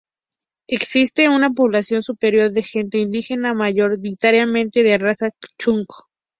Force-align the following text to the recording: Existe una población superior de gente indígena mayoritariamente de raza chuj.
Existe 0.67 1.29
una 1.29 1.51
población 1.51 2.01
superior 2.01 2.51
de 2.51 2.63
gente 2.63 2.97
indígena 2.97 3.53
mayoritariamente 3.53 4.81
de 4.81 4.97
raza 4.97 5.29
chuj. 5.59 5.85